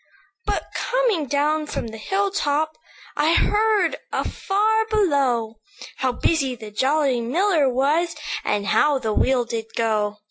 "But, 0.47 0.63
coming 0.73 1.27
down 1.27 1.67
from 1.67 1.89
the 1.89 1.99
hill 1.99 2.31
top, 2.31 2.75
I 3.15 3.35
heard 3.35 3.97
afar 4.11 4.87
below, 4.89 5.59
How 5.97 6.11
busy 6.11 6.55
the 6.55 6.71
jolly 6.71 7.21
miller 7.21 7.69
was, 7.71 8.15
And 8.43 8.65
how 8.65 8.97
the 8.97 9.13
wheel 9.13 9.45
did 9.45 9.65
go. 9.75 10.17